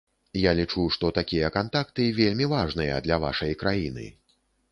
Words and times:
Я 0.43 0.51
лічу, 0.59 0.85
што 0.95 1.11
такія 1.17 1.51
кантакты 1.57 2.07
вельмі 2.21 2.49
важныя 2.55 2.95
для 3.09 3.21
вашай 3.27 3.51
краіны. 3.65 4.09